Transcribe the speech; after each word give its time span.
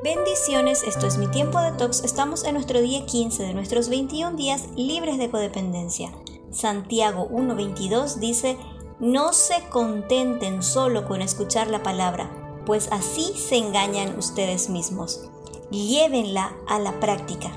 Bendiciones, 0.00 0.84
esto 0.84 1.08
es 1.08 1.18
mi 1.18 1.26
tiempo 1.26 1.60
de 1.60 1.72
tox. 1.72 2.04
Estamos 2.04 2.44
en 2.44 2.54
nuestro 2.54 2.80
día 2.80 3.04
15 3.04 3.42
de 3.42 3.52
nuestros 3.52 3.88
21 3.88 4.36
días 4.36 4.68
libres 4.76 5.18
de 5.18 5.28
codependencia. 5.28 6.12
Santiago 6.52 7.28
1:22 7.30 8.14
dice, 8.20 8.56
no 9.00 9.32
se 9.32 9.60
contenten 9.70 10.62
solo 10.62 11.04
con 11.08 11.20
escuchar 11.20 11.66
la 11.66 11.82
palabra, 11.82 12.30
pues 12.64 12.88
así 12.92 13.32
se 13.34 13.56
engañan 13.56 14.16
ustedes 14.16 14.70
mismos. 14.70 15.28
Llévenla 15.72 16.52
a 16.68 16.78
la 16.78 17.00
práctica. 17.00 17.50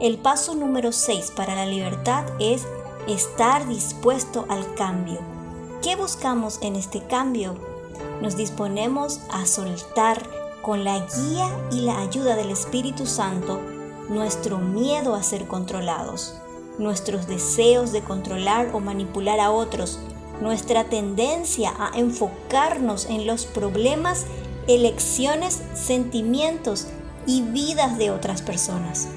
El 0.00 0.18
paso 0.18 0.54
número 0.54 0.92
6 0.92 1.32
para 1.34 1.54
la 1.54 1.64
libertad 1.64 2.26
es 2.40 2.66
estar 3.08 3.66
dispuesto 3.66 4.44
al 4.50 4.74
cambio. 4.74 5.18
¿Qué 5.82 5.96
buscamos 5.96 6.58
en 6.60 6.76
este 6.76 7.02
cambio? 7.06 7.56
Nos 8.20 8.36
disponemos 8.36 9.20
a 9.30 9.46
soltar 9.46 10.39
con 10.62 10.84
la 10.84 10.98
guía 10.98 11.48
y 11.72 11.80
la 11.82 12.00
ayuda 12.00 12.36
del 12.36 12.50
Espíritu 12.50 13.06
Santo 13.06 13.60
nuestro 14.10 14.58
miedo 14.58 15.14
a 15.14 15.22
ser 15.22 15.46
controlados, 15.46 16.34
nuestros 16.78 17.26
deseos 17.26 17.92
de 17.92 18.02
controlar 18.02 18.70
o 18.74 18.80
manipular 18.80 19.38
a 19.38 19.52
otros, 19.52 20.00
nuestra 20.40 20.84
tendencia 20.84 21.72
a 21.78 21.96
enfocarnos 21.96 23.06
en 23.06 23.26
los 23.26 23.46
problemas, 23.46 24.26
elecciones, 24.66 25.62
sentimientos 25.74 26.88
y 27.26 27.42
vidas 27.42 27.98
de 27.98 28.10
otras 28.10 28.42
personas. 28.42 29.08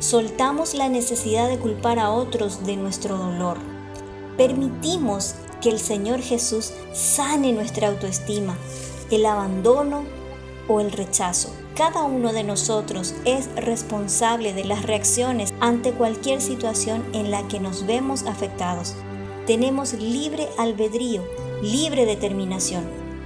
Soltamos 0.00 0.74
la 0.74 0.88
necesidad 0.88 1.48
de 1.48 1.58
culpar 1.58 1.98
a 1.98 2.10
otros 2.10 2.66
de 2.66 2.76
nuestro 2.76 3.16
dolor. 3.16 3.56
Permitimos 4.36 5.36
que 5.62 5.70
el 5.70 5.78
Señor 5.78 6.20
Jesús 6.20 6.72
sane 6.92 7.52
nuestra 7.52 7.88
autoestima, 7.88 8.56
el 9.10 9.24
abandono 9.24 10.02
o 10.68 10.80
el 10.80 10.92
rechazo. 10.92 11.54
Cada 11.76 12.04
uno 12.04 12.32
de 12.32 12.44
nosotros 12.44 13.14
es 13.24 13.48
responsable 13.56 14.52
de 14.52 14.64
las 14.64 14.82
reacciones 14.82 15.52
ante 15.60 15.92
cualquier 15.92 16.40
situación 16.40 17.04
en 17.12 17.30
la 17.30 17.46
que 17.48 17.60
nos 17.60 17.86
vemos 17.86 18.24
afectados. 18.24 18.94
Tenemos 19.46 19.94
libre 19.94 20.48
albedrío, 20.58 21.22
libre 21.62 22.04
determinación. 22.06 22.84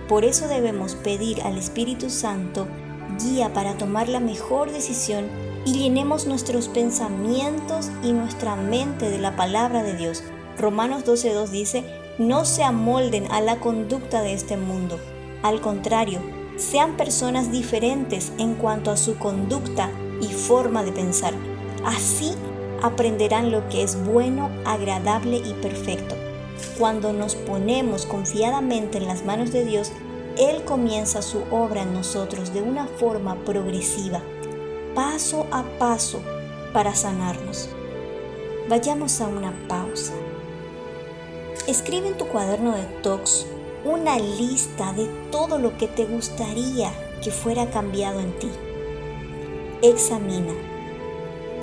Por 0.08 0.24
eso 0.24 0.46
debemos 0.48 0.94
pedir 0.94 1.42
al 1.42 1.58
Espíritu 1.58 2.11
Santo 2.11 2.66
guía 3.19 3.52
para 3.52 3.77
tomar 3.77 4.08
la 4.08 4.20
mejor 4.20 4.70
decisión 4.70 5.27
y 5.64 5.72
llenemos 5.74 6.27
nuestros 6.27 6.68
pensamientos 6.68 7.91
y 8.02 8.12
nuestra 8.12 8.56
mente 8.56 9.11
de 9.11 9.18
la 9.18 9.36
palabra 9.36 9.83
de 9.83 9.96
Dios. 9.96 10.22
Romanos 10.58 11.05
12.2 11.05 11.48
dice, 11.48 11.84
no 12.18 12.44
se 12.44 12.62
amolden 12.62 13.30
a 13.33 13.41
la 13.41 13.58
conducta 13.58 14.22
de 14.22 14.33
este 14.33 14.56
mundo. 14.56 14.98
Al 15.42 15.61
contrario, 15.61 16.20
sean 16.56 16.96
personas 16.96 17.52
diferentes 17.52 18.32
en 18.38 18.54
cuanto 18.54 18.90
a 18.90 18.96
su 18.96 19.16
conducta 19.18 19.90
y 20.20 20.26
forma 20.26 20.82
de 20.82 20.92
pensar. 20.92 21.34
Así 21.84 22.32
aprenderán 22.82 23.50
lo 23.50 23.68
que 23.68 23.82
es 23.82 24.02
bueno, 24.04 24.50
agradable 24.64 25.38
y 25.38 25.52
perfecto. 25.54 26.14
Cuando 26.78 27.12
nos 27.12 27.34
ponemos 27.34 28.06
confiadamente 28.06 28.98
en 28.98 29.06
las 29.06 29.24
manos 29.24 29.52
de 29.52 29.64
Dios, 29.64 29.92
Él 30.38 30.64
comienza 30.64 31.22
su 31.22 31.42
obra 31.50 31.82
en 31.82 31.92
nosotros 31.92 32.52
de 32.52 32.62
una 32.62 32.86
forma 32.86 33.36
progresiva, 33.44 34.20
paso 34.94 35.46
a 35.50 35.62
paso, 35.78 36.20
para 36.72 36.94
sanarnos. 36.94 37.70
Vayamos 38.68 39.20
a 39.20 39.28
una 39.28 39.52
pausa. 39.68 40.12
Escribe 41.66 42.08
en 42.08 42.18
tu 42.18 42.27
cuaderno 42.27 42.74
de 42.74 42.82
tox 43.02 43.46
una 43.87 44.19
lista 44.19 44.92
de 44.92 45.06
todo 45.31 45.59
lo 45.59 45.79
que 45.79 45.87
te 45.87 46.05
gustaría 46.06 46.92
que 47.23 47.31
fuera 47.31 47.70
cambiado 47.70 48.20
en 48.20 48.37
ti. 48.39 48.51
Examina 49.81 50.53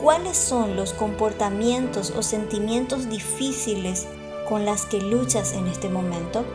cuáles 0.02 0.38
son 0.38 0.76
los 0.78 0.94
comportamientos 0.94 2.12
o 2.12 2.24
sentimientos 2.24 3.10
difíciles 3.10 4.08
con 4.48 4.66
las 4.66 4.86
que 4.86 5.02
luchas 5.02 5.54
en 5.54 5.68
este 5.68 5.90
momento. 5.90 6.46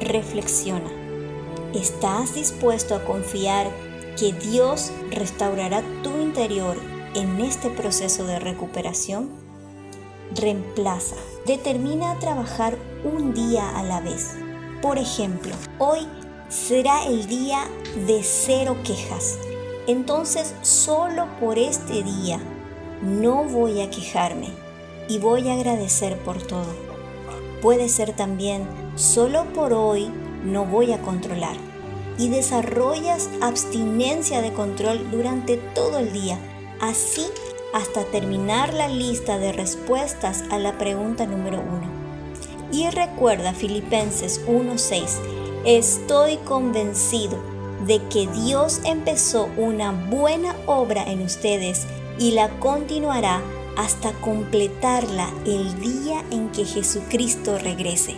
Reflexiona. 0.00 0.90
¿Estás 1.74 2.34
dispuesto 2.34 2.94
a 2.94 3.04
confiar 3.04 3.70
que 4.18 4.32
Dios 4.32 4.92
restaurará 5.10 5.82
tu 6.02 6.20
interior 6.20 6.76
en 7.14 7.40
este 7.40 7.70
proceso 7.70 8.26
de 8.26 8.38
recuperación? 8.38 9.30
Reemplaza. 10.34 11.16
Determina 11.46 12.18
trabajar 12.18 12.76
un 13.04 13.32
día 13.32 13.78
a 13.78 13.82
la 13.82 14.00
vez. 14.00 14.36
Por 14.82 14.98
ejemplo, 14.98 15.54
hoy 15.78 16.08
será 16.48 17.04
el 17.06 17.28
día 17.28 17.68
de 18.04 18.24
cero 18.24 18.76
quejas. 18.84 19.38
Entonces, 19.86 20.56
solo 20.62 21.28
por 21.38 21.56
este 21.56 22.02
día 22.02 22.40
no 23.00 23.44
voy 23.44 23.80
a 23.80 23.90
quejarme 23.90 24.48
y 25.08 25.20
voy 25.20 25.48
a 25.48 25.54
agradecer 25.54 26.18
por 26.18 26.42
todo. 26.42 26.74
Puede 27.62 27.88
ser 27.88 28.12
también, 28.12 28.66
solo 28.96 29.44
por 29.52 29.72
hoy 29.72 30.10
no 30.44 30.64
voy 30.64 30.92
a 30.92 31.00
controlar. 31.00 31.54
Y 32.18 32.28
desarrollas 32.28 33.30
abstinencia 33.40 34.42
de 34.42 34.52
control 34.52 35.12
durante 35.12 35.58
todo 35.58 36.00
el 36.00 36.12
día, 36.12 36.40
así 36.80 37.26
hasta 37.72 38.02
terminar 38.06 38.74
la 38.74 38.88
lista 38.88 39.38
de 39.38 39.52
respuestas 39.52 40.42
a 40.50 40.58
la 40.58 40.76
pregunta 40.76 41.24
número 41.24 41.60
uno. 41.60 42.01
Y 42.72 42.88
recuerda 42.88 43.52
Filipenses 43.52 44.40
1:6, 44.46 45.20
estoy 45.64 46.38
convencido 46.38 47.38
de 47.86 48.00
que 48.08 48.26
Dios 48.28 48.80
empezó 48.84 49.50
una 49.56 49.92
buena 49.92 50.56
obra 50.66 51.04
en 51.04 51.20
ustedes 51.22 51.86
y 52.18 52.32
la 52.32 52.48
continuará 52.58 53.42
hasta 53.76 54.12
completarla 54.20 55.30
el 55.44 55.80
día 55.80 56.24
en 56.30 56.50
que 56.50 56.64
Jesucristo 56.64 57.58
regrese. 57.58 58.16